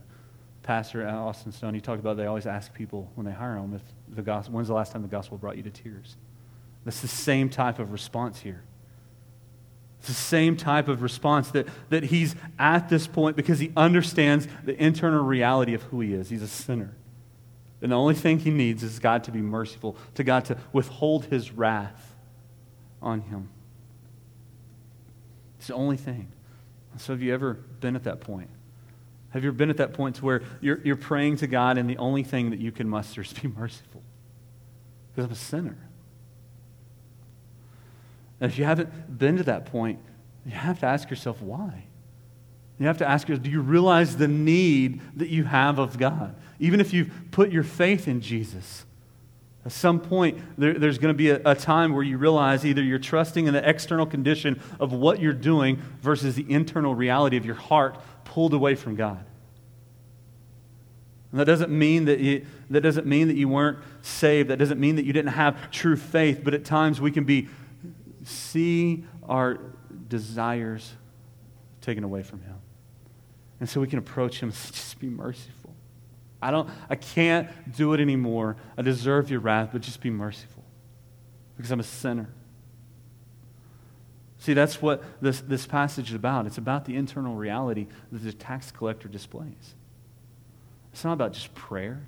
[0.63, 1.75] pastor at Austin Stone.
[1.75, 3.81] He talked about they always ask people when they hire them if
[4.13, 6.17] the gospel, when's the last time the gospel brought you to tears?
[6.83, 8.63] That's the same type of response here.
[9.99, 14.45] It's the same type of response that, that he's at this point because he understands
[14.65, 16.29] the internal reality of who he is.
[16.29, 16.95] He's a sinner.
[17.81, 21.25] And the only thing he needs is God to be merciful, to God to withhold
[21.25, 22.15] his wrath
[23.01, 23.49] on him.
[25.57, 26.31] It's the only thing.
[26.97, 28.49] So, have you ever been at that point?
[29.29, 31.89] Have you ever been at that point to where you're, you're praying to God and
[31.89, 34.03] the only thing that you can muster is be merciful?
[35.11, 35.77] Because I'm a sinner.
[38.39, 39.99] And if you haven't been to that point,
[40.45, 41.85] you have to ask yourself why.
[42.79, 46.35] You have to ask yourself, do you realize the need that you have of God?
[46.61, 48.85] Even if you've put your faith in Jesus,
[49.65, 52.81] at some point, there, there's going to be a, a, time where you realize either
[52.81, 57.45] you're trusting in the external condition of what you're doing versus the internal reality of
[57.45, 59.23] your heart pulled away from God.
[61.31, 64.49] And that doesn't mean that you, that doesn't mean that you weren't saved.
[64.49, 66.41] That doesn't mean that you didn't have true faith.
[66.43, 67.47] But at times we can be
[68.23, 69.59] see our
[70.07, 70.93] desires
[71.81, 72.55] taken away from him.
[73.59, 75.60] And so we can approach him and just be merciful.
[76.41, 78.57] I don't I can't do it anymore.
[78.77, 80.63] I deserve your wrath, but just be merciful.
[81.55, 82.29] Because I'm a sinner.
[84.39, 86.47] See, that's what this, this passage is about.
[86.47, 89.75] It's about the internal reality that the tax collector displays.
[90.91, 92.01] It's not about just prayer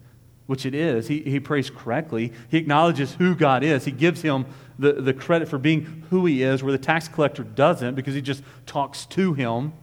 [0.45, 1.07] which it is.
[1.07, 2.33] He, he prays correctly.
[2.49, 3.85] He acknowledges who God is.
[3.85, 4.45] He gives him
[4.77, 8.21] the, the credit for being who he is, where the tax collector doesn't because he
[8.21, 9.73] just talks to him.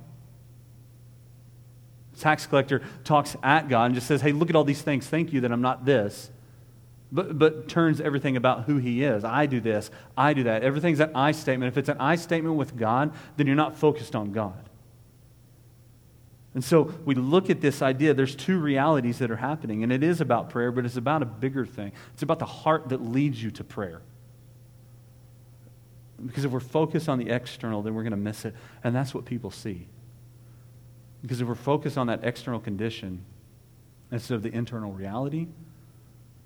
[2.20, 5.06] Tax collector talks at God and just says, Hey, look at all these things.
[5.06, 6.30] Thank you that I'm not this.
[7.12, 9.24] But, but turns everything about who he is.
[9.24, 10.62] I do this, I do that.
[10.62, 11.72] Everything's an I statement.
[11.72, 14.68] If it's an I statement with God, then you're not focused on God.
[16.54, 20.02] And so we look at this idea, there's two realities that are happening, and it
[20.02, 21.92] is about prayer, but it's about a bigger thing.
[22.12, 24.02] It's about the heart that leads you to prayer.
[26.24, 28.54] Because if we're focused on the external, then we're going to miss it.
[28.83, 29.87] And that's what people see.
[31.22, 33.24] Because if we're focused on that external condition
[34.11, 35.48] instead of the internal reality,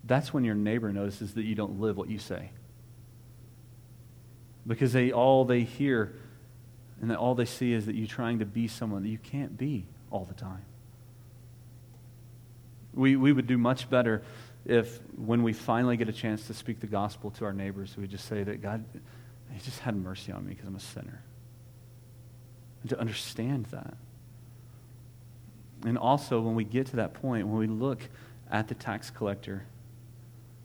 [0.04, 2.50] that's when your neighbor notices that you don't live what you say.
[4.66, 6.14] Because they all they hear
[7.00, 9.56] and that all they see is that you're trying to be someone that you can't
[9.58, 10.64] be all the time.
[12.94, 14.22] We, we would do much better
[14.64, 18.06] if, when we finally get a chance to speak the gospel to our neighbors, we
[18.06, 18.84] just say that God,
[19.52, 21.22] He just had mercy on me because I'm a sinner.
[22.82, 23.94] And to understand that.
[25.84, 28.00] And also, when we get to that point, when we look
[28.50, 29.64] at the tax collector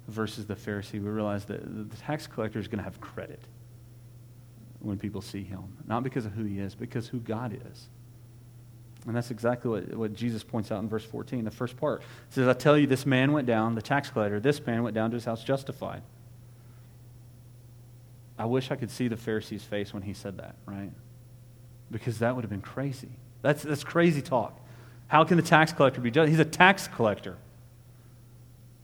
[0.08, 3.42] versus the Pharisee, we realize that the tax collector is going to have credit
[4.80, 5.64] when people see him.
[5.88, 7.90] Not because of who he is, but because who God is.
[9.08, 12.02] And that's exactly what, what Jesus points out in verse 14, the first part.
[12.02, 14.94] It says, I tell you, this man went down, the tax collector, this man went
[14.94, 16.02] down to his house justified.
[18.38, 20.92] I wish I could see the Pharisee's face when he said that, right?
[21.92, 23.10] Because that would have been crazy.
[23.42, 24.60] That's, that's crazy talk.
[25.10, 26.30] How can the tax collector be judged?
[26.30, 27.38] He's a tax collector.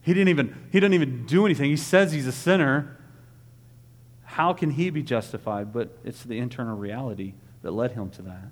[0.02, 1.70] He didn't even he didn't even do anything.
[1.70, 2.96] He says he's a sinner.
[4.24, 5.72] How can he be justified?
[5.72, 8.48] But it's the internal reality that led him to that.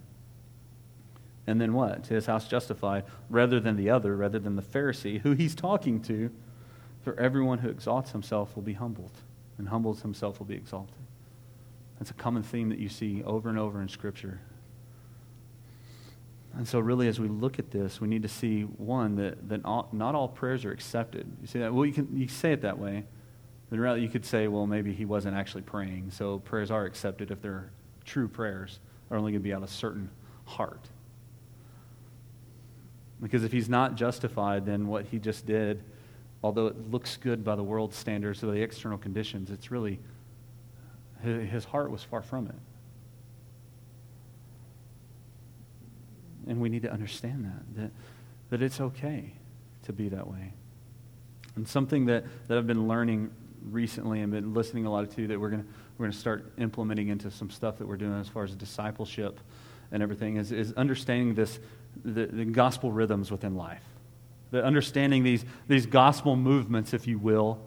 [1.46, 2.04] And then what?
[2.04, 6.00] To his house justified, rather than the other, rather than the Pharisee, who he's talking
[6.02, 6.30] to.
[7.02, 9.12] For everyone who exalts himself will be humbled,
[9.58, 10.96] and humbles himself will be exalted.
[11.98, 14.40] That's a common theme that you see over and over in Scripture.
[16.56, 19.64] And so, really, as we look at this, we need to see one that, that
[19.64, 21.26] all, not all prayers are accepted.
[21.40, 21.74] You see that?
[21.74, 23.04] Well, you can you say it that way.
[23.70, 26.10] But rather, you could say, well, maybe he wasn't actually praying.
[26.12, 27.70] So, prayers are accepted if they're
[28.04, 28.78] true prayers,
[29.10, 30.10] are only going to be out of a certain
[30.44, 30.88] heart.
[33.20, 35.82] Because if he's not justified, then what he just did,
[36.42, 39.98] although it looks good by the world standards or the external conditions, it's really,
[41.22, 42.54] His heart was far from it.
[46.46, 47.90] And we need to understand that, that,
[48.50, 49.32] that it's okay
[49.84, 50.52] to be that way.
[51.56, 53.30] And something that, that I've been learning
[53.70, 57.30] recently and been listening a lot to that we're going we're gonna start implementing into
[57.30, 59.40] some stuff that we're doing as far as discipleship
[59.92, 61.60] and everything is, is understanding this,
[62.04, 63.82] the, the gospel rhythms within life.
[64.50, 67.60] The understanding these, these gospel movements, if you will,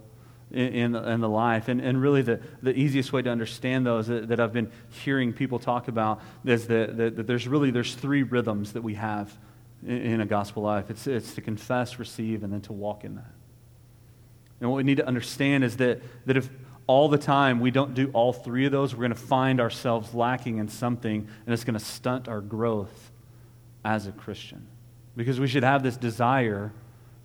[0.51, 1.67] in, in, the life.
[1.67, 5.33] And, and really, the, the easiest way to understand those that, that I've been hearing
[5.33, 9.35] people talk about is that, that, that, there's really there's three rhythms that we have
[9.85, 10.89] in, in, a gospel life.
[10.89, 13.33] It's, it's to confess, receive, and then to walk in that.
[14.61, 16.49] And what we need to understand is that, that if
[16.87, 20.13] all the time we don't do all three of those, we're going to find ourselves
[20.13, 23.11] lacking in something, and it's going to stunt our growth
[23.83, 24.65] as a Christian.
[25.17, 26.71] Because we should have this desire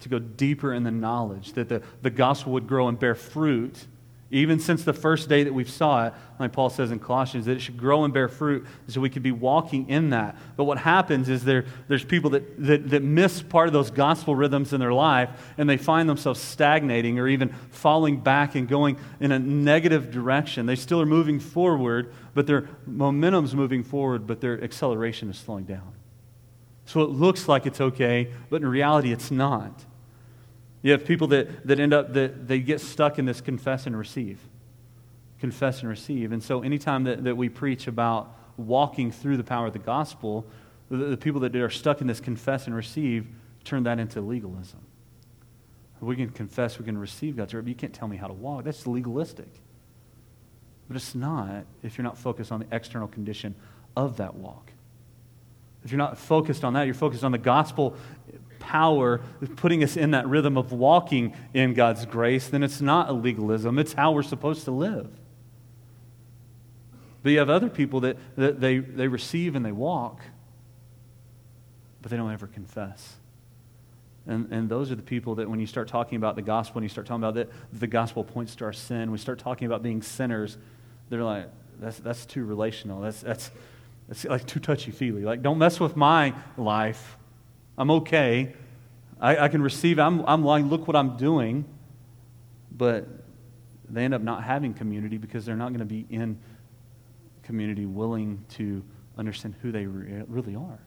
[0.03, 3.87] to go deeper in the knowledge, that the, the gospel would grow and bear fruit,
[4.31, 7.53] even since the first day that we saw it, like Paul says in Colossians, that
[7.53, 10.37] it should grow and bear fruit so we could be walking in that.
[10.57, 14.35] But what happens is there, there's people that, that, that miss part of those gospel
[14.35, 18.97] rhythms in their life, and they find themselves stagnating or even falling back and going
[19.21, 20.65] in a negative direction.
[20.65, 25.65] They still are moving forward, but their momentum's moving forward, but their acceleration is slowing
[25.65, 25.93] down.
[26.87, 29.85] So it looks like it's okay, but in reality, it's not.
[30.83, 33.97] You have people that, that end up, that they get stuck in this confess and
[33.97, 34.41] receive.
[35.39, 36.33] Confess and receive.
[36.33, 40.47] And so anytime that, that we preach about walking through the power of the gospel,
[40.91, 43.27] the, the people that are stuck in this confess and receive
[43.65, 44.81] turn that into legalism.
[46.01, 48.33] We can confess, we can receive God's word, but you can't tell me how to
[48.33, 48.65] walk.
[48.65, 49.49] That's legalistic.
[50.89, 53.55] But it's not if you're not focused on the external condition
[53.97, 54.73] of that walk.
[55.85, 57.97] If you're not focused on that, you're focused on the gospel
[58.63, 59.21] power
[59.57, 63.79] putting us in that rhythm of walking in God's grace, then it's not a legalism.
[63.79, 65.11] It's how we're supposed to live.
[67.23, 70.21] But you have other people that, that they, they receive and they walk,
[72.01, 73.17] but they don't ever confess.
[74.27, 76.85] And, and those are the people that when you start talking about the gospel, and
[76.85, 79.83] you start talking about that the gospel points to our sin, we start talking about
[79.83, 80.59] being sinners,
[81.11, 81.49] they're like,
[81.81, 83.01] that's, that's too relational.
[83.01, 83.51] That's, that's,
[84.09, 85.23] that's like too touchy feely.
[85.23, 87.19] Like, don't mess with my life.
[87.77, 88.55] I'm okay.
[89.21, 91.65] I, I can receive, I'm, I'm like, look what I'm doing.
[92.71, 93.07] But
[93.89, 96.39] they end up not having community because they're not going to be in
[97.43, 98.83] community willing to
[99.19, 100.81] understand who they re- really are.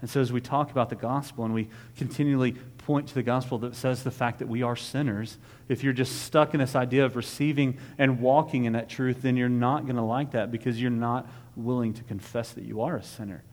[0.00, 3.58] And so, as we talk about the gospel and we continually point to the gospel
[3.58, 7.04] that says the fact that we are sinners, if you're just stuck in this idea
[7.04, 10.80] of receiving and walking in that truth, then you're not going to like that because
[10.80, 13.44] you're not willing to confess that you are a sinner.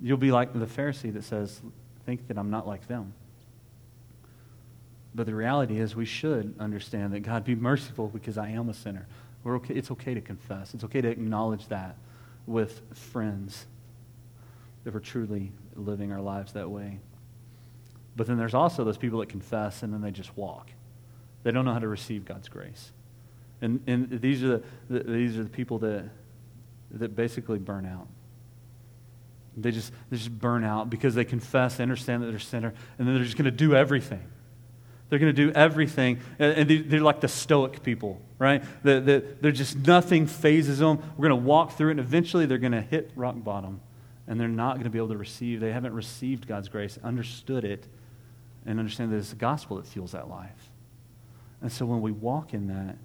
[0.00, 1.60] You'll be like the Pharisee that says,
[2.04, 3.14] Think that I'm not like them.
[5.14, 8.74] But the reality is, we should understand that God be merciful because I am a
[8.74, 9.06] sinner.
[9.46, 11.96] Okay, it's okay to confess, it's okay to acknowledge that
[12.46, 13.66] with friends
[14.84, 16.98] if we're truly living our lives that way.
[18.16, 20.70] But then there's also those people that confess and then they just walk.
[21.42, 22.92] They don't know how to receive God's grace.
[23.60, 26.04] And, and these, are the, the, these are the people that,
[26.92, 28.08] that basically burn out.
[29.56, 32.74] They just, they just burn out because they confess, they understand that they're a sinner,
[32.98, 34.22] and then they're just going to do everything.
[35.08, 36.18] They're going to do everything.
[36.38, 38.64] And they're like the stoic people, right?
[38.82, 40.98] They're just nothing fazes them.
[41.16, 43.80] We're going to walk through it, and eventually they're going to hit rock bottom.
[44.26, 47.64] And they're not going to be able to receive, they haven't received God's grace, understood
[47.64, 47.86] it,
[48.64, 50.70] and understand that it's the gospel that fuels that life.
[51.60, 52.96] And so when we walk in that,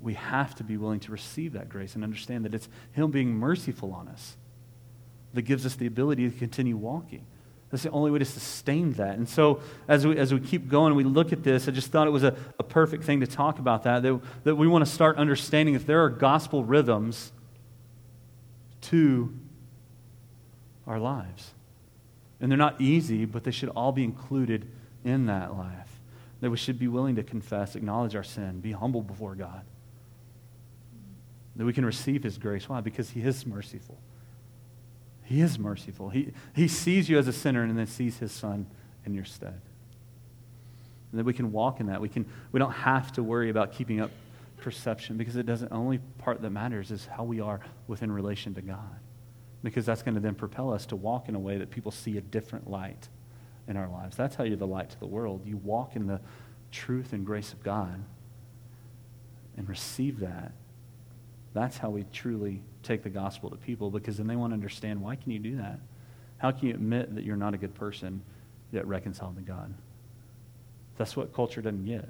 [0.00, 3.34] we have to be willing to receive that grace and understand that it's Him being
[3.34, 4.36] merciful on us
[5.34, 7.24] that gives us the ability to continue walking.
[7.70, 9.16] That's the only way to sustain that.
[9.18, 12.06] And so, as we, as we keep going, we look at this, I just thought
[12.06, 14.90] it was a, a perfect thing to talk about that, that, that we want to
[14.90, 17.30] start understanding if there are gospel rhythms
[18.82, 19.34] to
[20.86, 21.52] our lives.
[22.40, 24.70] And they're not easy, but they should all be included
[25.04, 26.00] in that life.
[26.40, 29.62] That we should be willing to confess, acknowledge our sin, be humble before God.
[31.56, 32.68] That we can receive His grace.
[32.68, 32.80] Why?
[32.80, 33.98] Because He is merciful.
[35.28, 36.08] He is merciful.
[36.08, 38.66] He, he sees you as a sinner and then sees his son
[39.04, 39.60] in your stead.
[41.10, 42.00] And that we can walk in that.
[42.00, 44.10] We, can, we don't have to worry about keeping up
[44.56, 48.62] perception because it doesn't only part that matters is how we are within relation to
[48.62, 49.00] God.
[49.62, 52.16] Because that's going to then propel us to walk in a way that people see
[52.16, 53.10] a different light
[53.66, 54.16] in our lives.
[54.16, 55.42] That's how you're the light to the world.
[55.44, 56.22] You walk in the
[56.72, 58.02] truth and grace of God
[59.58, 60.52] and receive that.
[61.54, 65.00] That's how we truly take the gospel to people because then they want to understand
[65.00, 65.80] why can you do that?
[66.38, 68.22] How can you admit that you're not a good person
[68.70, 69.74] yet reconciled to God?
[70.96, 72.08] That's what culture doesn't get.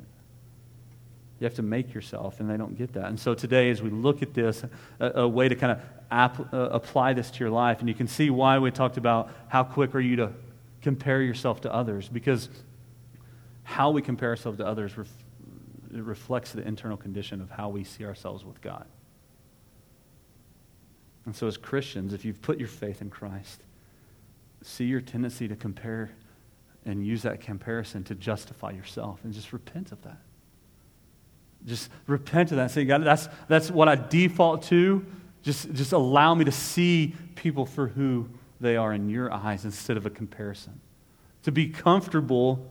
[1.40, 3.06] You have to make yourself, and they don't get that.
[3.06, 4.64] And so today, as we look at this,
[4.98, 8.08] a, a way to kind of uh, apply this to your life, and you can
[8.08, 10.32] see why we talked about how quick are you to
[10.82, 12.48] compare yourself to others, because
[13.62, 15.08] how we compare ourselves to others ref-
[15.92, 18.86] reflects the internal condition of how we see ourselves with God.
[21.28, 23.60] And so, as Christians, if you've put your faith in Christ,
[24.62, 26.10] see your tendency to compare
[26.86, 30.22] and use that comparison to justify yourself and just repent of that.
[31.66, 32.70] Just repent of that.
[32.70, 35.04] Say, God, that's, that's what I default to.
[35.42, 38.26] Just, just allow me to see people for who
[38.58, 40.80] they are in your eyes instead of a comparison.
[41.42, 42.66] To be comfortable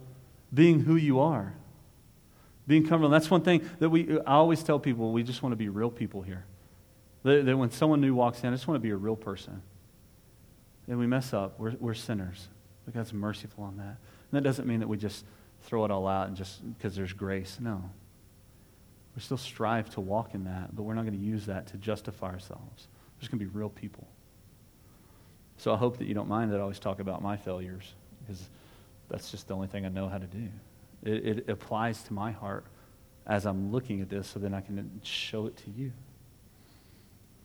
[0.52, 1.54] being who you are.
[2.66, 3.10] Being comfortable.
[3.10, 5.92] That's one thing that we, I always tell people we just want to be real
[5.92, 6.46] people here.
[7.24, 9.62] That, that when someone new walks in, I just want to be a real person.
[10.88, 11.60] And we mess up.
[11.60, 12.48] We're, we're sinners.
[12.86, 13.84] But God's merciful on that.
[13.84, 15.26] And that doesn't mean that we just
[15.64, 17.58] throw it all out and just because there's grace.
[17.60, 17.90] No.
[19.16, 21.78] We still strive to walk in that, but we're not going to use that to
[21.78, 22.88] justify ourselves.
[23.16, 24.08] We're just going to be real people.
[25.58, 28.48] So I hope that you don't mind that I always talk about my failures because
[29.10, 30.48] that's just the only thing I know how to do.
[31.04, 32.66] It, it applies to my heart
[33.26, 35.92] as I'm looking at this so then I can show it to you.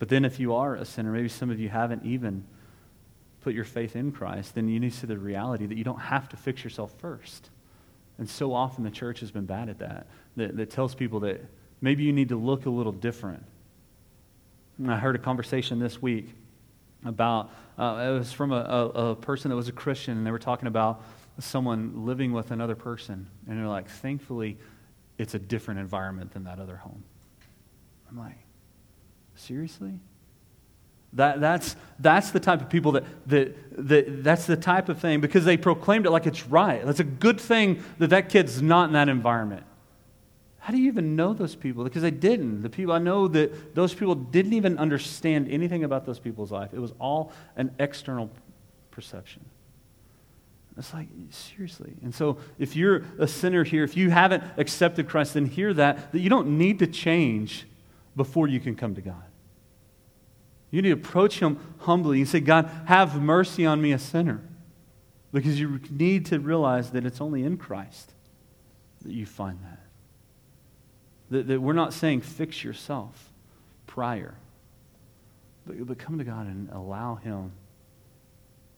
[0.03, 2.43] But then if you are a sinner, maybe some of you haven't even
[3.41, 6.01] put your faith in Christ, then you need to see the reality that you don't
[6.01, 7.51] have to fix yourself first.
[8.19, 11.41] And so often the church has been bad at that, that, that tells people that
[11.81, 13.45] maybe you need to look a little different.
[14.77, 16.31] And I heard a conversation this week
[17.05, 20.33] about, uh, it was from a, a, a, person that was a Christian, and they
[20.33, 21.01] were talking about
[21.39, 23.29] someone living with another person.
[23.47, 24.59] And they're like, thankfully,
[25.17, 27.05] it's a different environment than that other home.
[28.11, 28.39] I'm like,
[29.35, 30.01] seriously?
[31.15, 35.21] That, that's, that's the type of people that, that, that, that's the type of thing,
[35.21, 36.85] because they proclaimed it like it's right.
[36.85, 39.65] That's a good thing that that kid's not in that environment.
[40.59, 41.85] How do you even know those people?
[41.85, 42.63] Because they didn't.
[42.63, 46.71] The people I know that those people didn't even understand anything about those people's life.
[46.73, 48.31] It was all an external
[48.91, 49.45] perception.
[50.79, 51.93] It's like, seriously.
[52.03, 56.13] And so, if you're a sinner here, if you haven't accepted Christ, then hear that,
[56.13, 57.67] that you don't need to change
[58.17, 59.23] before you can come to God.
[60.71, 64.43] You need to approach Him humbly and say, God, have mercy on me, a sinner.
[65.33, 68.13] Because you need to realize that it's only in Christ
[69.03, 69.81] that you find that.
[71.31, 73.31] That, that we're not saying fix yourself
[73.87, 74.35] prior,
[75.67, 77.53] but, but come to God and allow Him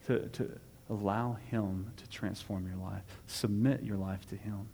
[0.07, 0.51] to, to
[0.91, 3.03] allow Him to transform your life.
[3.27, 4.69] Submit your life to Him.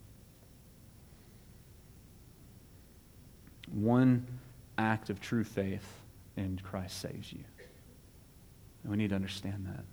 [3.71, 4.27] One
[4.81, 5.87] act of true faith
[6.37, 7.45] in Christ saves you.
[8.83, 9.85] And we need to understand that.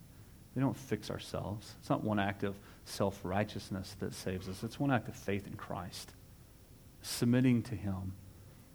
[0.55, 1.75] We don't fix ourselves.
[1.79, 5.45] It's not one act of self righteousness that saves us, it's one act of faith
[5.45, 6.13] in Christ
[7.01, 8.13] submitting to Him.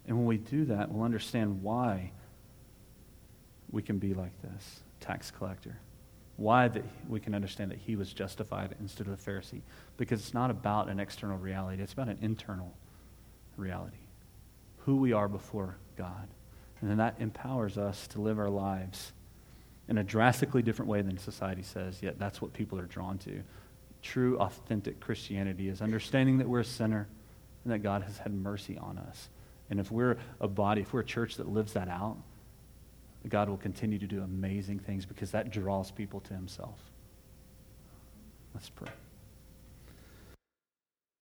[0.07, 2.13] And when we do that, we'll understand why
[3.71, 5.77] we can be like this tax collector.
[6.37, 9.61] Why that we can understand that he was justified instead of the Pharisee.
[9.97, 12.73] Because it's not about an external reality, it's about an internal
[13.57, 13.97] reality.
[14.85, 16.29] Who we are before God.
[16.81, 19.13] And then that empowers us to live our lives
[19.89, 23.43] in a drastically different way than society says, yet that's what people are drawn to.
[24.01, 27.09] True, authentic Christianity is understanding that we're a sinner
[27.65, 29.29] and that God has had mercy on us.
[29.71, 32.17] And if we're a body, if we're a church that lives that out,
[33.29, 36.79] God will continue to do amazing things because that draws people to himself.
[38.55, 38.91] Let's pray.